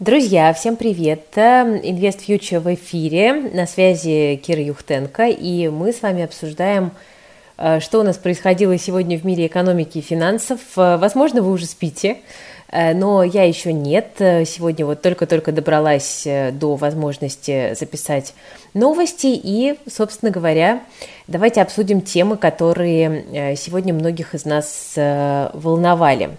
[0.00, 1.28] Друзья, всем привет!
[1.36, 3.32] Инвест Future в эфире.
[3.32, 6.90] На связи Кира Юхтенко, и мы с вами обсуждаем,
[7.58, 10.58] э, что у нас происходило сегодня в мире экономики и финансов.
[10.76, 12.16] Э, возможно, вы уже спите,
[12.72, 14.14] э, но я еще нет.
[14.18, 18.34] Сегодня вот только-только добралась до возможности записать
[18.74, 20.82] новости, и, собственно говоря,
[21.28, 26.30] давайте обсудим темы, которые сегодня многих из нас волновали.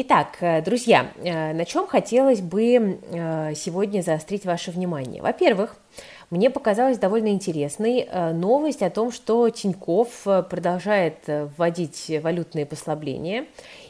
[0.00, 5.20] Итак, э, друзья, э, на чем хотелось бы э, сегодня заострить ваше внимание?
[5.20, 5.74] Во-первых,
[6.30, 13.46] мне показалась довольно интересной новость о том, что Тиньков продолжает вводить валютные послабления.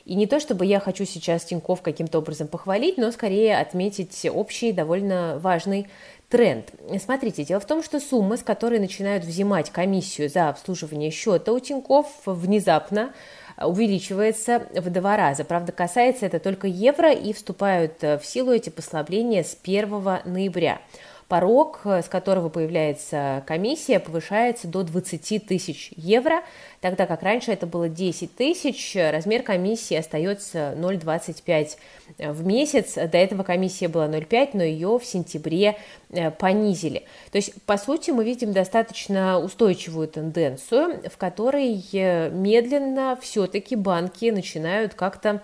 [0.06, 4.72] И не то, чтобы я хочу сейчас Тиньков каким-то образом похвалить, но скорее отметить общий
[4.72, 5.88] довольно важный
[6.28, 6.70] тренд.
[7.02, 11.58] Смотрите, дело в том, что суммы, с которой начинают взимать комиссию за обслуживание счета у
[11.58, 13.12] Тиньков, внезапно
[13.60, 15.44] увеличивается в два раза.
[15.44, 19.90] Правда, касается это только евро и вступают э, в силу эти послабления с 1
[20.24, 20.80] ноября.
[21.28, 26.42] Порог, э, с которого появляется комиссия, повышается до 20 тысяч евро,
[26.80, 31.76] тогда как раньше это было 10 тысяч, размер комиссии остается 0,25
[32.16, 32.94] в месяц.
[32.94, 35.76] До этого комиссия была 0,5, но ее в сентябре
[36.08, 37.02] э, понизили.
[37.30, 44.30] То есть, по сути, мы видим достаточно устойчивую тенденцию, в которой э, медленно все-таки банки
[44.30, 45.42] начинают как-то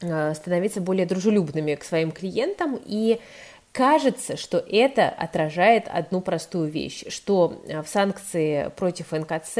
[0.00, 3.18] становиться более дружелюбными к своим клиентам и
[3.72, 9.58] Кажется, что это отражает одну простую вещь, что э, в санкции против НКЦ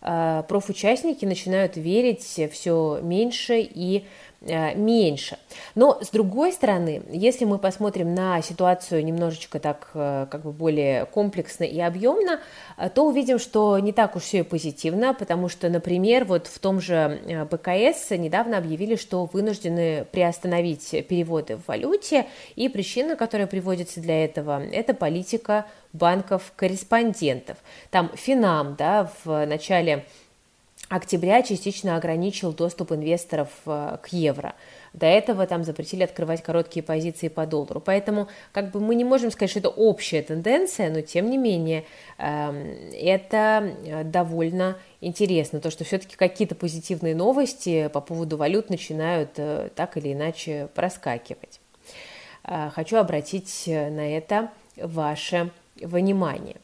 [0.00, 5.36] э, профучастники начинают верить все меньше и Э, меньше.
[5.74, 11.06] Но с другой стороны, если мы посмотрим на ситуацию немножечко так э, как бы более
[11.06, 12.40] комплексно и объемно,
[12.76, 16.58] э, то увидим, что не так уж все и позитивно, потому что, например, вот в
[16.60, 24.00] том же БКС недавно объявили, что вынуждены приостановить переводы в валюте, и причина, которая приводится
[24.00, 27.56] для этого, это политика банков-корреспондентов.
[27.90, 30.04] Там Финам, да, в начале
[30.88, 34.54] октября частично ограничил доступ инвесторов э, к евро.
[34.92, 37.80] До этого там запретили открывать короткие позиции по доллару.
[37.80, 41.84] Поэтому как бы мы не можем сказать, что это общая тенденция, но тем не менее
[42.16, 42.56] эм,
[42.94, 49.68] это э, довольно интересно, то, что все-таки какие-то позитивные новости по поводу валют начинают э,
[49.74, 51.60] так или иначе проскакивать.
[52.44, 56.56] Хочу обратить на это ваше внимание.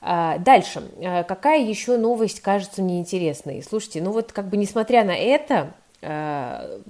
[0.00, 0.82] А, дальше.
[1.02, 3.62] А, какая еще новость кажется мне интересной?
[3.62, 6.80] Слушайте, ну вот как бы несмотря на это, а,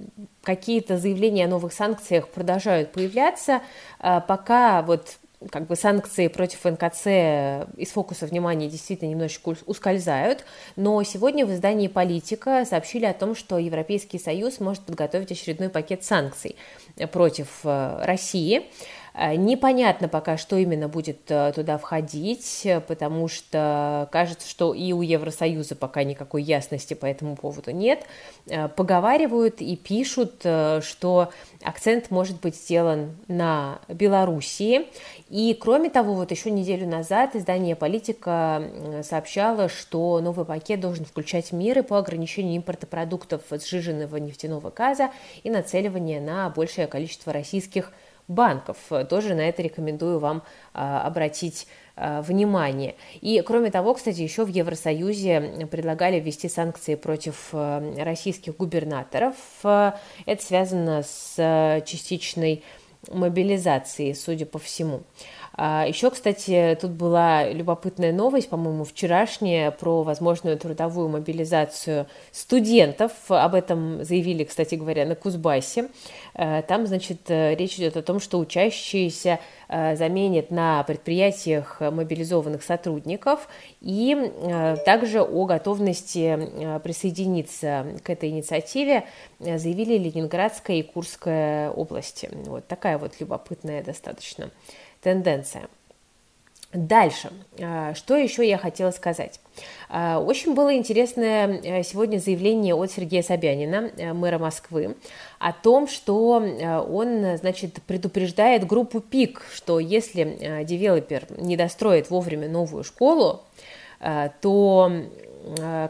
[0.43, 3.61] какие-то заявления о новых санкциях продолжают появляться,
[3.99, 5.17] пока вот
[5.51, 7.07] как бы санкции против НКЦ
[7.77, 10.43] из фокуса внимания действительно немножечко ускользают,
[10.75, 16.03] но сегодня в издании «Политика» сообщили о том, что Европейский Союз может подготовить очередной пакет
[16.03, 16.57] санкций
[17.11, 18.65] против э, России.
[19.13, 25.01] Э, непонятно пока, что именно будет э, туда входить, потому что кажется, что и у
[25.01, 28.03] Евросоюза пока никакой ясности по этому поводу нет.
[28.47, 31.31] Э, поговаривают и пишут, что
[31.63, 34.87] акцент может быть сделан на Белоруссии.
[35.29, 38.63] И кроме того, вот еще неделю назад издание «Политика»
[39.03, 45.11] сообщало, что новый пакет должен включать меры по ограничению импорта продуктов сжиженного нефтяного газа
[45.43, 47.91] и нацеливание на большее количество российских
[48.29, 48.77] банков.
[49.09, 52.95] Тоже на это рекомендую вам а, обратить а, внимание.
[53.19, 59.35] И кроме того, кстати, еще в Евросоюзе предлагали ввести санкции против а, российских губернаторов.
[59.63, 62.63] Это связано с частичной
[63.07, 65.01] мобилизацией, судя по всему.
[65.53, 73.11] А, Еще, кстати, тут была любопытная новость, по-моему, вчерашняя, про возможную трудовую мобилизацию студентов.
[73.29, 75.89] Об этом заявили, кстати говоря, на Кузбассе.
[76.33, 83.47] А, там, значит, речь идет о том, что учащиеся а, заменят на предприятиях мобилизованных сотрудников
[83.81, 84.31] и
[84.85, 89.05] также о готовности присоединиться к этой инициативе
[89.39, 92.29] заявили Ленинградская и Курская области.
[92.45, 94.51] Вот такая вот любопытная достаточно
[95.01, 95.67] тенденция.
[96.71, 99.39] Дальше, а, что еще я хотела сказать?
[99.89, 104.95] А, очень было интересное э, сегодня заявление от Сергея Собянина, э, мэра Москвы,
[105.39, 112.47] о том, что э, он, значит, предупреждает группу ПИК, что если девелопер не достроит вовремя
[112.47, 113.41] новую школу,
[114.41, 114.91] то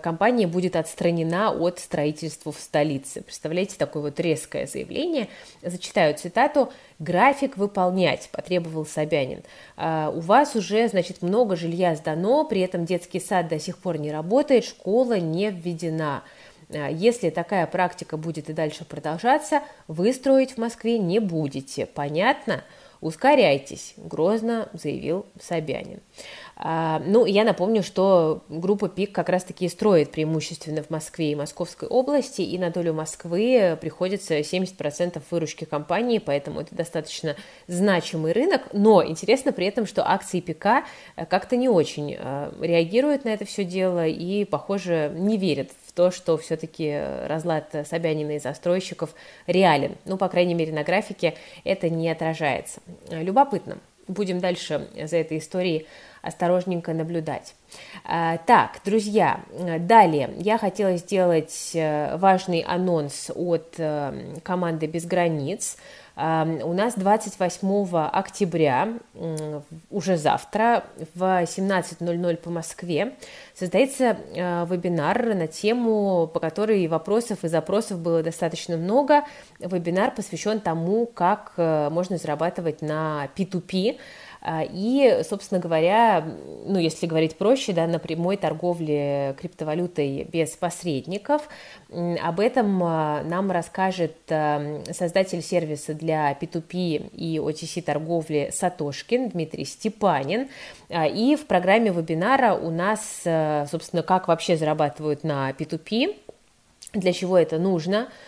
[0.04, 3.22] компания будет отстранена от строительства в столице.
[3.22, 5.28] Представляете, такое вот резкое заявление.
[5.62, 6.72] Зачитаю цитату.
[7.00, 9.44] «График выполнять»,– потребовал Собянин.
[9.78, 13.98] «А «У вас уже, значит, много жилья сдано, при этом детский сад до сих пор
[13.98, 16.24] не работает, школа не введена».
[16.70, 21.86] Если такая практика будет и дальше продолжаться, вы строить в Москве не будете.
[21.88, 22.64] Понятно?
[23.02, 26.02] Ускоряйтесь, грозно заявил Собянин.
[26.58, 31.88] А, ну, я напомню, что группа ПИК как раз-таки строит преимущественно в Москве и Московской
[31.88, 37.38] области, и на долю Москвы приходится 70% выручки компании, поэтому это достаточно
[37.68, 40.84] значимый рынок, но интересно при этом, что акции ПИКа
[41.30, 46.38] как-то не очень а, реагируют на это все дело и, похоже, не верят то, что
[46.38, 49.14] все-таки разлад Собянина и застройщиков
[49.48, 49.98] реален.
[50.06, 51.36] Ну, по крайней мере, на графике
[51.66, 52.80] это не отражается.
[53.12, 53.80] Любопытно.
[54.08, 55.88] Будем дальше за этой историей
[56.22, 57.54] осторожненько наблюдать.
[58.06, 59.42] А, так, друзья,
[59.80, 65.76] далее я хотела сделать э, важный анонс от э, команды «Без границ».
[66.22, 68.90] У нас 28 октября,
[69.90, 70.84] уже завтра,
[71.16, 73.14] в 17.00 по Москве,
[73.54, 79.24] состоится э, вебинар на тему, по которой вопросов и запросов было достаточно много.
[79.60, 84.00] Вебинар посвящен тому, как можно зарабатывать на P2P, а,
[84.48, 86.26] и, собственно говоря,
[86.66, 91.50] ну, если говорить проще, да, на прямой торговле криптовалютой без посредников,
[91.90, 99.66] об этом а, нам расскажет а, создатель сервиса для P2P и OTC торговли Сатошкин Дмитрий
[99.66, 100.48] Степанин.
[100.90, 103.22] И в программе вебинара у нас,
[103.70, 106.16] собственно, как вообще зарабатывают на P2P,
[106.94, 108.08] для чего это нужно–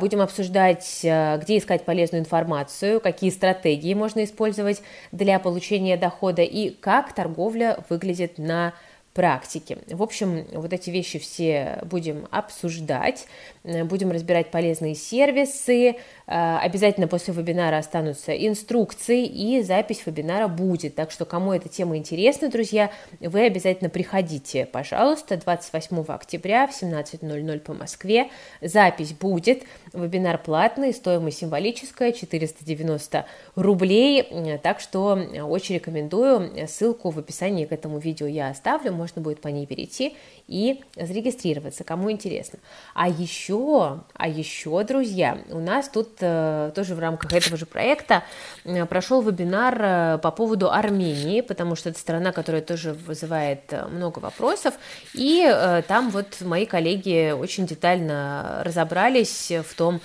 [0.00, 6.70] будем обсуждать, э, где искать полезную информацию, какие стратегии можно использовать для получения дохода и
[6.70, 8.72] как торговля выглядит на
[9.12, 9.76] практики.
[9.88, 13.26] В общем, вот эти вещи все будем обсуждать,
[13.59, 15.94] э, будем разбирать полезные сервисы, э,
[16.26, 20.94] обязательно после вебинара останутся инструкции и запись вебинара будет.
[20.94, 22.90] Так что, кому эта тема интересна, друзья,
[23.20, 28.28] вы обязательно приходите, пожалуйста, 28 октября в 17.00 по Москве.
[28.62, 33.26] Запись будет, вебинар платный, стоимость символическая, 490
[33.56, 39.20] рублей, э, так что очень рекомендую, ссылку в описании к этому видео я оставлю, можно
[39.20, 40.16] будет по ней перейти
[40.50, 42.58] и зарегистрироваться, кому интересно.
[42.92, 48.24] А еще, а еще, друзья, у нас тут э, тоже в рамках этого же проекта
[48.64, 54.18] э, прошел вебинар э, по поводу Армении, потому что это страна, которая тоже вызывает много
[54.18, 54.74] вопросов,
[55.14, 55.48] и
[55.86, 60.00] там вот мои коллеги очень детально разобрались в том,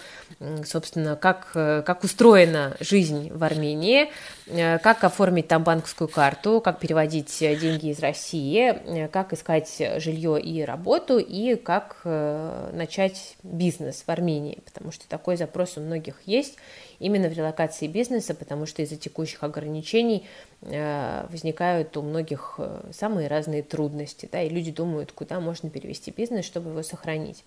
[0.64, 4.12] собственно, как, как устроена жизнь в Армении,
[4.46, 11.18] как оформить там банковскую карту, как переводить деньги из России, как искать жилье и работу,
[11.18, 16.56] и как начать бизнес в Армении, потому что такой запрос у многих есть
[17.00, 20.26] именно в релокации бизнеса, потому что из-за текущих ограничений
[20.62, 22.60] возникают у многих
[22.92, 27.44] самые разные трудности, да, и люди думают, куда можно перевести бизнес, чтобы его сохранить.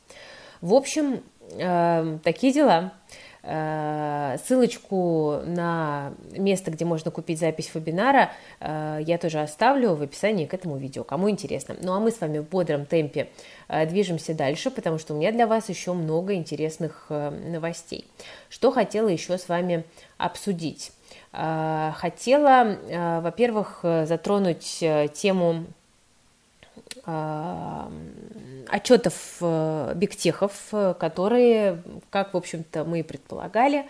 [0.61, 2.93] В общем, э, такие дела.
[3.51, 8.31] Э, ссылочку на место, где можно купить запись вебинара,
[8.61, 11.75] э, я тоже оставлю в описании к этому видео, кому интересно.
[11.81, 13.31] Ну а мы с вами в бодром темпе
[13.69, 18.05] э, движемся дальше, потому что у меня для вас еще много интересных новостей.
[18.51, 19.85] Что хотела еще с вами
[20.19, 20.93] обсудить?
[21.33, 22.79] Хотела,
[23.23, 24.85] во-первых, затронуть
[25.15, 25.65] тему
[28.71, 33.87] отчетов э, бигтехов, э, которые, как, в общем-то, мы и предполагали,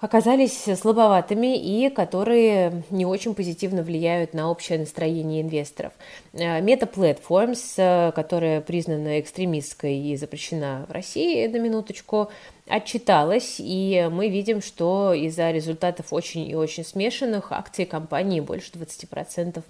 [0.00, 5.92] оказались слабоватыми и которые не очень позитивно влияют на общее настроение инвесторов.
[6.32, 12.30] Э, Meta Platforms, которая признана экстремистской и запрещена в России, на минуточку,
[12.66, 19.62] отчиталась, и мы видим, что из-за результатов очень и очень смешанных акции компании больше 20%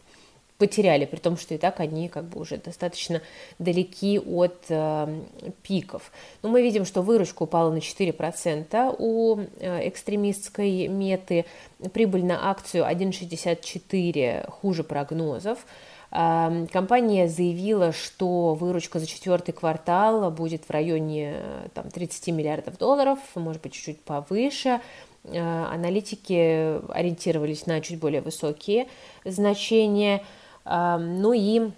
[0.58, 3.20] потеряли, при том, что и так они как бы уже достаточно
[3.58, 5.20] далеки от э,
[5.62, 6.12] пиков.
[6.42, 11.44] Но мы видим, что выручка упала на 4% у э, экстремистской меты,
[11.92, 15.66] прибыль на акцию 1,64 хуже прогнозов.
[16.12, 21.34] Э, компания заявила, что выручка за четвертый квартал будет в районе
[21.74, 24.80] там, 30 миллиардов долларов, может быть, чуть-чуть повыше.
[25.24, 28.86] Э, аналитики ориентировались на чуть более высокие
[29.24, 30.22] значения–
[30.64, 31.70] ну и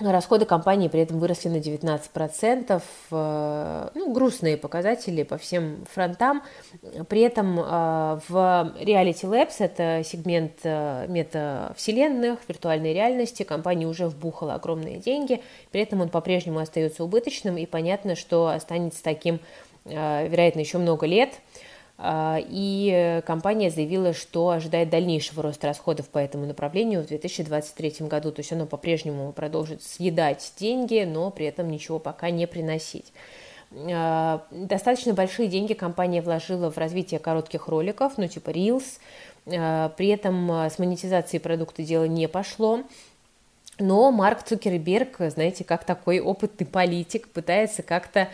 [0.00, 6.42] Расходы компании при этом выросли на 19%, э, ну, грустные показатели по всем фронтам.
[7.08, 7.62] При этом э,
[8.28, 15.82] в Reality Labs, это сегмент э, метавселенных, виртуальной реальности, компания уже вбухала огромные деньги, при
[15.82, 19.38] этом он по-прежнему остается убыточным, и понятно, что останется таким,
[19.84, 21.34] вероятно, еще много лет–
[21.98, 28.32] и компания заявила, что ожидает дальнейшего роста расходов по этому направлению в 2023 году.
[28.32, 33.12] То есть оно по-прежнему продолжит съедать деньги, но при этом ничего пока не приносить.
[33.70, 38.98] Достаточно большие деньги компания вложила в развитие коротких роликов, ну типа Reels.
[39.44, 42.80] При этом с монетизацией продукта дело не пошло.
[43.78, 48.28] Но Марк Цукерберг, знаете, как такой опытный политик, пытается как-то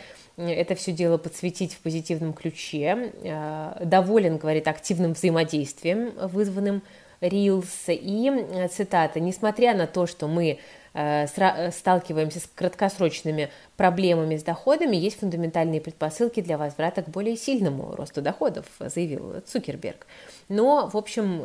[0.48, 3.12] это все дело подсветить в позитивном ключе.
[3.22, 6.82] Э, доволен, говорит, активным взаимодействием, вызванным
[7.20, 7.68] Reels.
[7.88, 10.58] И, э, цитата, «Несмотря на то, что мы
[10.92, 17.94] э, сталкиваемся с краткосрочными проблемами с доходами, есть фундаментальные предпосылки для возврата к более сильному
[17.94, 20.06] росту доходов», заявил Цукерберг.
[20.48, 21.44] Но, в общем,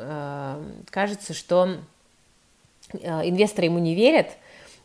[0.90, 1.78] кажется, что
[2.94, 4.30] инвесторы ему не верят–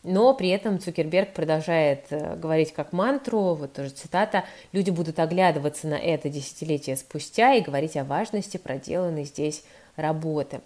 [0.02, 5.87] но при этом Цукерберг продолжает э, говорить как мантру, вот тоже цитата, люди будут оглядываться
[5.87, 9.62] на это десятилетие спустя и говорить о важности проделанной здесь
[9.97, 10.61] работы.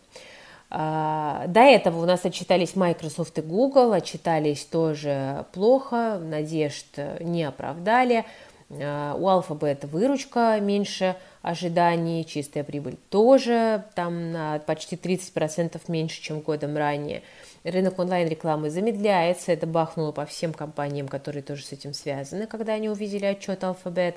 [0.70, 6.86] А, до этого у нас отчитались Microsoft и Google, отчитались тоже плохо, надежд
[7.20, 8.24] не оправдали.
[8.70, 16.40] А, у Alphabet выручка меньше ожиданий, чистая прибыль тоже там на почти 30% меньше, чем
[16.40, 17.22] годом ранее
[17.64, 22.88] рынок онлайн-рекламы замедляется, это бахнуло по всем компаниям, которые тоже с этим связаны, когда они
[22.88, 24.16] увидели отчет Alphabet.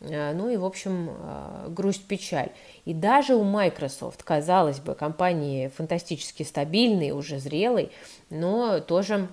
[0.00, 2.50] Э, ну и, в общем, э, грусть, печаль.
[2.84, 7.90] И даже у Microsoft, казалось бы, компании фантастически стабильной, уже зрелой,
[8.30, 9.28] но тоже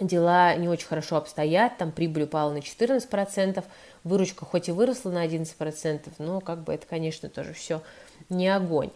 [0.00, 3.64] дела не очень хорошо обстоят, там прибыль упала на 14%,
[4.04, 7.82] выручка хоть и выросла на 11%, но как бы это, конечно, тоже все
[8.28, 8.90] не огонь.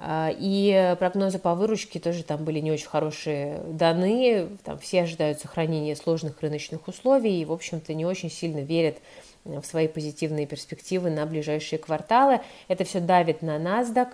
[0.00, 4.48] А, и прогнозы по выручке тоже там были не очень хорошие даны.
[4.64, 8.98] Там все ожидают сохранения сложных рыночных условий и, в общем-то, не очень сильно верят
[9.44, 12.40] в свои позитивные перспективы на ближайшие кварталы.
[12.68, 14.08] Это все давит на NASDAQ,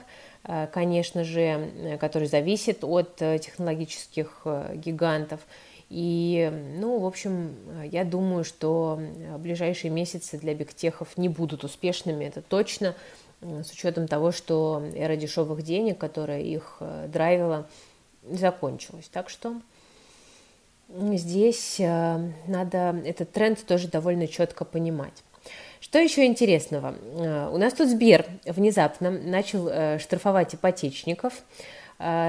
[0.44, 1.70] а, конечно же,
[2.00, 5.40] который зависит от э, технологических э, гигантов.
[5.90, 8.98] И, ну, в общем, я думаю, что
[9.38, 12.94] ближайшие месяцы для бигтехов не будут успешными, это точно
[13.44, 17.68] с учетом того, что эра дешевых денег, которая их э, драйвила,
[18.22, 19.08] закончилась.
[19.12, 19.60] Так что
[20.88, 25.22] здесь э, надо этот тренд тоже довольно четко понимать.
[25.80, 26.94] Что еще интересного?
[27.18, 31.42] Э, у нас тут Сбер внезапно начал штрафовать ипотечников.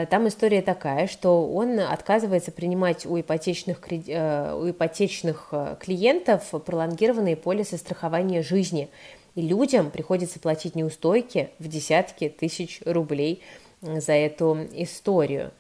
[0.10, 8.42] Там история такая, что он отказывается принимать у ипотечных, у ипотечных клиентов пролонгированные полисы страхования
[8.42, 8.90] жизни–
[9.36, 13.44] и людям приходится платить неустойки в десятки тысяч рублей
[13.82, 15.52] за эту историю.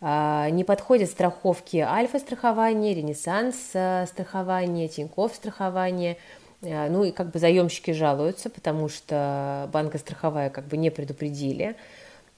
[0.00, 6.18] А, не подходят страховки альфа-страхования, ренессанс э, страхования, Тинькофф страхования.
[6.62, 11.74] А, ну и как бы заемщики жалуются, потому что банка страховая как бы не предупредили.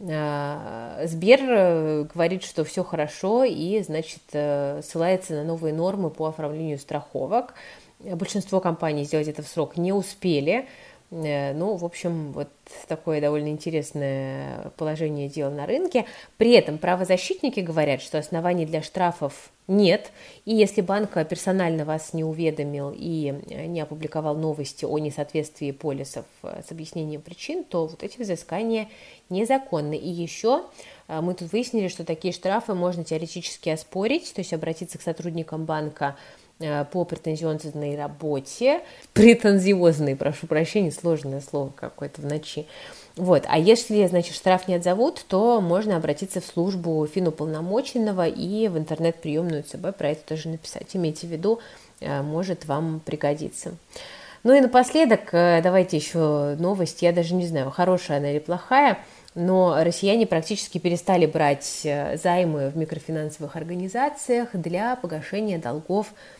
[0.01, 6.27] А, Сбер э, говорит, что все хорошо и, значит, э, ссылается на новые нормы по
[6.27, 7.55] оформлению страховок.
[7.99, 10.69] Большинство компаний сделать это в срок не успели.
[11.11, 12.49] Э, ну, в общем, вот
[12.87, 16.05] такое довольно интересное положение дел на рынке.
[16.37, 20.13] При этом правозащитники говорят, что оснований для штрафов нет,
[20.47, 23.35] и если банк персонально вас не уведомил и
[23.67, 28.89] не опубликовал новости о несоответствии полисов э, с объяснением причин, то вот эти взыскания
[29.31, 29.97] незаконны.
[29.97, 30.65] И еще
[31.07, 35.65] э, мы тут выяснили, что такие штрафы можно теоретически оспорить, то есть обратиться к сотрудникам
[35.65, 38.81] банка Э, по претензионной работе,
[39.13, 42.67] претензиозной, прошу прощения, сложное слово какое-то в ночи.
[43.19, 43.45] Вот.
[43.49, 49.65] А если, значит, штраф не отзовут, то можно обратиться в службу финуполномоченного и в интернет-приемную
[49.65, 50.95] ЦБ про это тоже написать.
[50.95, 51.59] Имейте в виду,
[52.01, 53.75] э, может вам пригодиться.
[54.45, 58.99] Ну и напоследок, э, давайте еще новость, я даже не знаю, хорошая она или плохая,
[59.35, 61.87] но россияне практически перестали брать
[62.23, 66.38] займы в микрофинансовых организациях для погашения долгов Э,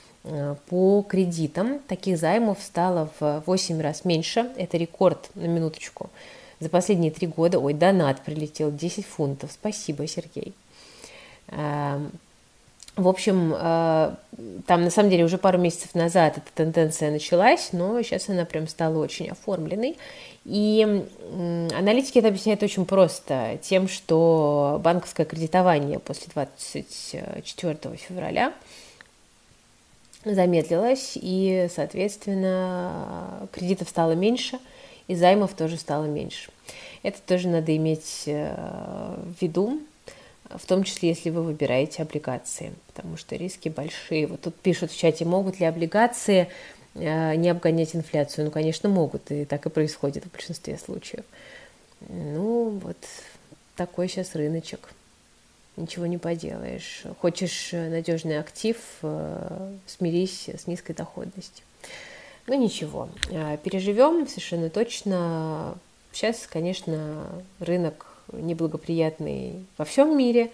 [0.69, 4.51] по кредитам таких займов стало в 8 раз меньше.
[4.57, 6.11] Это рекорд на минуточку.
[6.61, 9.53] За последние три года, ой, донат прилетел 10 фунтов.
[9.53, 10.53] Спасибо, Сергей.
[11.49, 12.11] Эм,
[12.97, 14.15] в общем, э,
[14.67, 18.67] там на самом деле уже пару месяцев назад эта тенденция началась, но сейчас она прям
[18.67, 19.97] стала очень оформленной.
[20.45, 21.05] И
[21.77, 28.53] аналитики это объясняют очень просто тем, что банковское кредитование после 24 февраля–
[30.25, 34.59] замедлилась, и, соответственно, кредитов стало меньше,
[35.07, 36.51] и займов тоже стало меньше.
[37.03, 38.55] Это тоже надо иметь э,
[39.17, 39.81] в виду,
[40.51, 44.27] в том числе, если вы выбираете облигации, потому что риски большие.
[44.27, 46.49] Вот тут пишут в чате, могут ли облигации
[46.95, 48.47] не обгонять инфляцию?
[48.47, 51.25] Ну, конечно, могут, и так и происходит в большинстве случаев.
[52.09, 52.97] Ну, вот
[53.77, 54.89] такой сейчас рыночек.
[55.79, 57.05] Ничего не поделаешь.
[57.21, 58.77] Хочешь надежный актив,
[59.87, 61.65] смирись с низкой доходностью.
[62.49, 63.09] Ну ничего,
[63.63, 65.79] переживем совершенно точно.
[66.13, 67.27] Сейчас, конечно,
[67.61, 70.51] рынок неблагоприятный во всем мире,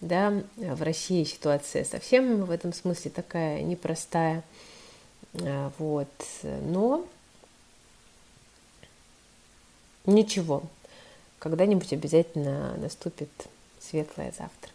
[0.00, 4.44] да, в России ситуация совсем в этом смысле такая непростая,
[5.42, 6.08] а, вот,
[6.42, 7.06] но
[10.04, 10.62] ничего,
[11.38, 13.30] когда-нибудь обязательно наступит
[13.88, 14.70] светлое завтра.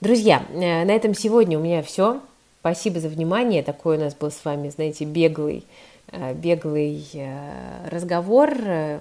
[0.00, 2.20] Друзья, э, на этом сегодня у меня все.
[2.60, 3.62] Спасибо за внимание.
[3.62, 5.64] Такой у нас был с вами, знаете, беглый
[6.12, 8.50] Э, беглый э, разговор.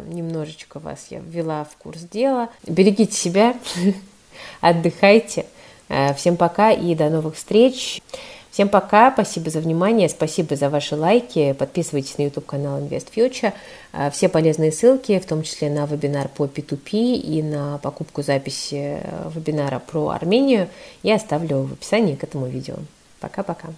[0.08, 2.50] Немножечко вас я ввела в курс дела.
[2.66, 3.56] Берегите себя,
[4.62, 5.46] отдыхайте.
[6.18, 8.02] Всем пока и до новых встреч.
[8.56, 13.52] Всем пока, спасибо за внимание, спасибо за ваши лайки, подписывайтесь на YouTube канал Invest Future.
[14.14, 19.02] Все полезные ссылки, в том числе на вебинар по P2P и на покупку записи
[19.36, 20.70] вебинара про Армению,
[21.04, 22.76] я оставлю в описании к этому видео.
[23.20, 23.76] Пока-пока.